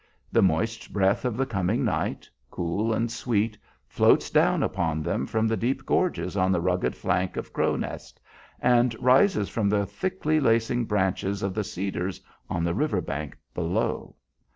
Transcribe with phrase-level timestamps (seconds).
[0.31, 3.55] The moist breath of the coming night, cool and sweet,
[3.87, 8.19] floats down upon them from the deep gorges on the rugged flank of Cro' Nest,
[8.59, 12.19] and rises from the thickly lacing branches of the cedars
[12.49, 14.15] on the river bank below.